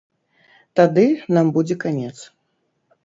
Тады 0.79 1.05
нам 1.35 1.53
будзе 1.59 1.75
канец. 1.85 2.13